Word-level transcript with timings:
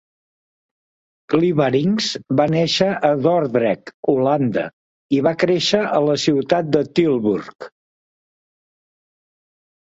Clivaringz 1.33 2.07
va 2.39 2.47
néixer 2.53 2.87
a 3.09 3.11
Dordrecht, 3.25 3.91
Holanda, 4.13 4.63
i 5.19 5.21
va 5.29 5.35
créixer 5.45 5.83
a 5.99 6.01
la 6.07 6.17
ciutat 6.25 6.73
de 6.79 6.83
Tilburg. 7.01 7.69